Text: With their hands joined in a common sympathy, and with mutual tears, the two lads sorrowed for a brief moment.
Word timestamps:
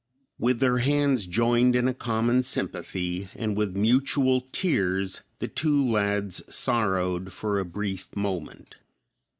With 0.39 0.59
their 0.61 0.79
hands 0.79 1.27
joined 1.27 1.75
in 1.75 1.87
a 1.87 1.93
common 1.93 2.41
sympathy, 2.41 3.29
and 3.35 3.55
with 3.55 3.75
mutual 3.77 4.47
tears, 4.51 5.21
the 5.37 5.47
two 5.47 5.79
lads 5.87 6.41
sorrowed 6.49 7.31
for 7.31 7.59
a 7.59 7.65
brief 7.65 8.09
moment. 8.15 8.77